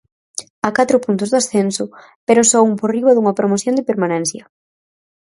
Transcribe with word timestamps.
A 0.67 0.69
catro 0.77 0.97
puntos 1.05 1.29
do 1.29 1.39
ascenso, 1.41 1.85
pero 2.27 2.41
só 2.51 2.59
un 2.69 2.73
por 2.79 2.89
riba 2.95 3.13
dunha 3.15 3.37
promoción 3.39 3.73
de 3.75 3.87
permanencia. 3.89 4.43